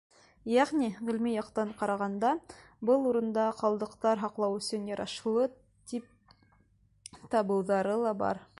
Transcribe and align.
Йәғни, 0.51 0.87
ғилми 1.09 1.33
яҡтан 1.33 1.73
ҡарағанда, 1.81 2.31
был 2.91 3.05
урынды 3.09 3.43
ҡалдыҡтар 3.59 4.23
һаҡлау 4.23 4.57
өсөн 4.61 4.89
ярашлы 4.93 5.47
тип 5.91 7.17
табыуҙары 7.37 7.95
ла 8.05 8.15
бар. 8.25 8.47